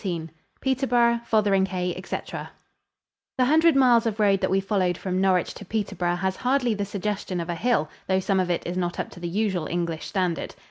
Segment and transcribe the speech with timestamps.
[0.01, 0.29] XIV
[0.61, 2.49] PETERBOROUGH, FOTHERINGHAY, ETC
[3.37, 6.85] The hundred miles of road that we followed from Norwich to Peterborough has hardly the
[6.85, 10.07] suggestion of a hill, though some of it is not up to the usual English
[10.07, 10.55] standard.